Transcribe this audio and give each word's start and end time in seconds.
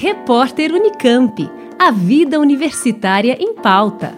Repórter 0.00 0.72
Unicamp. 0.72 1.50
A 1.76 1.90
vida 1.90 2.38
universitária 2.38 3.36
em 3.40 3.52
pauta. 3.52 4.16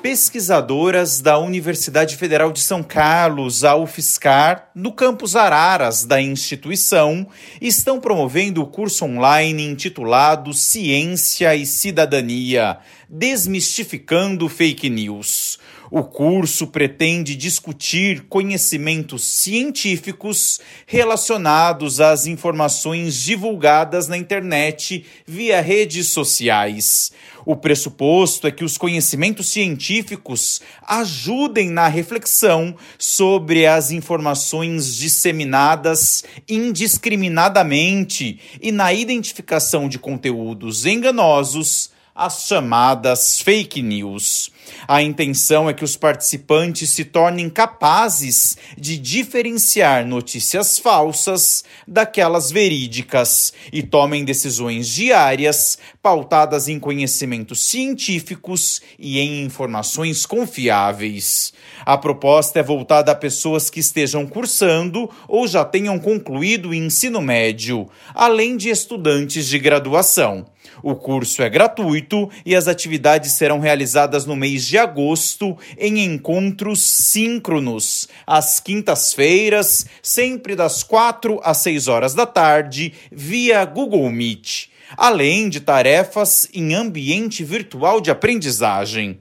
Pesquisadoras 0.00 1.20
da 1.20 1.40
Universidade 1.40 2.16
Federal 2.16 2.52
de 2.52 2.60
São 2.60 2.84
Carlos, 2.84 3.64
a 3.64 3.74
UFSCar, 3.74 4.70
no 4.72 4.92
campus 4.92 5.34
Araras 5.34 6.04
da 6.04 6.22
instituição, 6.22 7.26
estão 7.60 7.98
promovendo 7.98 8.62
o 8.62 8.66
curso 8.68 9.06
online 9.06 9.66
intitulado 9.66 10.54
Ciência 10.54 11.56
e 11.56 11.66
Cidadania 11.66 12.78
Desmistificando 13.16 14.48
Fake 14.48 14.90
News. 14.90 15.60
O 15.88 16.02
curso 16.02 16.66
pretende 16.66 17.36
discutir 17.36 18.24
conhecimentos 18.28 19.22
científicos 19.22 20.58
relacionados 20.84 22.00
às 22.00 22.26
informações 22.26 23.14
divulgadas 23.14 24.08
na 24.08 24.18
internet 24.18 25.06
via 25.24 25.60
redes 25.60 26.08
sociais. 26.08 27.12
O 27.46 27.54
pressuposto 27.54 28.48
é 28.48 28.50
que 28.50 28.64
os 28.64 28.76
conhecimentos 28.76 29.48
científicos 29.48 30.60
ajudem 30.82 31.70
na 31.70 31.86
reflexão 31.86 32.74
sobre 32.98 33.64
as 33.64 33.92
informações 33.92 34.96
disseminadas 34.96 36.24
indiscriminadamente 36.48 38.40
e 38.60 38.72
na 38.72 38.92
identificação 38.92 39.88
de 39.88 40.00
conteúdos 40.00 40.84
enganosos 40.84 41.93
as 42.14 42.46
chamadas 42.46 43.40
fake 43.40 43.82
news. 43.82 44.48
A 44.86 45.02
intenção 45.02 45.68
é 45.68 45.74
que 45.74 45.82
os 45.82 45.96
participantes 45.96 46.90
se 46.90 47.04
tornem 47.04 47.50
capazes 47.50 48.56
de 48.78 48.96
diferenciar 48.96 50.06
notícias 50.06 50.78
falsas 50.78 51.64
daquelas 51.88 52.52
verídicas 52.52 53.52
e 53.72 53.82
tomem 53.82 54.24
decisões 54.24 54.88
diárias 54.88 55.76
pautadas 56.00 56.68
em 56.68 56.78
conhecimentos 56.78 57.66
científicos 57.66 58.80
e 58.96 59.18
em 59.18 59.42
informações 59.42 60.24
confiáveis. 60.24 61.52
A 61.84 61.98
proposta 61.98 62.60
é 62.60 62.62
voltada 62.62 63.10
a 63.10 63.16
pessoas 63.16 63.68
que 63.68 63.80
estejam 63.80 64.24
cursando 64.24 65.10
ou 65.26 65.48
já 65.48 65.64
tenham 65.64 65.98
concluído 65.98 66.68
o 66.68 66.74
ensino 66.74 67.20
médio, 67.20 67.88
além 68.14 68.56
de 68.56 68.70
estudantes 68.70 69.48
de 69.48 69.58
graduação. 69.58 70.46
O 70.82 70.94
curso 70.94 71.42
é 71.42 71.48
gratuito 71.48 72.30
e 72.44 72.54
as 72.54 72.68
atividades 72.68 73.32
serão 73.32 73.58
realizadas 73.58 74.26
no 74.26 74.36
mês 74.36 74.66
de 74.66 74.78
agosto 74.78 75.56
em 75.78 76.04
encontros 76.04 76.82
síncronos, 76.82 78.08
às 78.26 78.60
quintas-feiras, 78.60 79.86
sempre 80.02 80.54
das 80.54 80.82
4 80.82 81.40
às 81.42 81.58
6 81.58 81.88
horas 81.88 82.14
da 82.14 82.26
tarde, 82.26 82.92
via 83.10 83.64
Google 83.64 84.10
Meet, 84.10 84.68
além 84.96 85.48
de 85.48 85.60
tarefas 85.60 86.48
em 86.52 86.74
ambiente 86.74 87.42
virtual 87.44 88.00
de 88.00 88.10
aprendizagem. 88.10 89.18